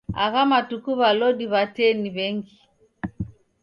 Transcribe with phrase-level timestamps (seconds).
[0.23, 2.53] Agha matuku w'alodi w'a tee ni w'engi